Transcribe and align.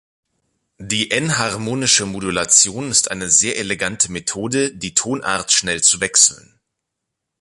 Die 0.79 1.11
enharmonische 1.11 2.07
Modulation 2.07 2.89
ist 2.89 3.11
eine 3.11 3.29
sehr 3.29 3.59
elegante 3.59 4.11
Methode, 4.11 4.73
die 4.73 4.95
Tonart 4.95 5.51
schnell 5.51 5.83
zu 5.83 6.01
wechseln. 6.01 6.59